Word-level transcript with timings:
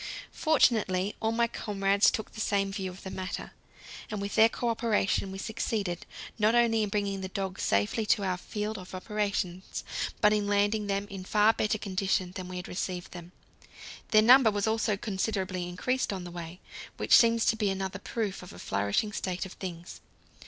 Fortunately 0.31 1.13
all 1.19 1.31
my 1.31 1.45
comrades 1.45 2.09
took 2.09 2.31
the 2.31 2.41
same 2.41 2.71
view 2.73 2.89
of 2.89 3.03
the 3.03 3.11
matter, 3.11 3.51
and 4.09 4.19
with 4.19 4.33
their 4.33 4.49
cooperation 4.49 5.31
we 5.31 5.37
succeeded 5.37 6.07
not 6.39 6.55
only 6.55 6.81
in 6.81 6.89
bringing 6.89 7.21
the 7.21 7.27
dogs 7.27 7.61
safely 7.61 8.03
to 8.07 8.23
our 8.23 8.35
field 8.37 8.79
of 8.79 8.95
operations, 8.95 9.83
but 10.19 10.33
in 10.33 10.47
landing 10.47 10.87
them 10.87 11.05
in 11.11 11.23
far 11.23 11.53
better 11.53 11.77
condition 11.77 12.31
than 12.31 12.47
when 12.47 12.57
we 12.57 12.63
received 12.67 13.11
them. 13.11 13.31
Their 14.09 14.23
number 14.23 14.49
was 14.49 14.65
also 14.65 14.97
considerably 14.97 15.69
increased 15.69 16.11
on 16.11 16.23
the 16.23 16.31
way, 16.31 16.61
which 16.97 17.15
seems 17.15 17.45
to 17.45 17.55
be 17.55 17.69
another 17.69 17.99
proof 17.99 18.41
of 18.41 18.53
a 18.53 18.57
flourishing 18.57 19.13
state 19.13 19.45
of 19.45 19.53
things. 19.53 20.01